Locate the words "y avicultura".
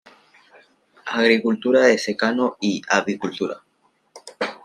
2.59-3.61